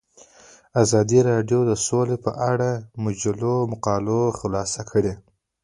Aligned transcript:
ازادي 0.83 1.19
راډیو 1.29 1.59
د 1.65 1.71
سوله 1.85 2.15
په 2.25 2.31
اړه 2.51 2.69
د 2.77 2.81
مجلو 3.03 3.55
مقالو 3.71 4.21
خلاصه 4.39 4.81
کړې. 4.91 5.13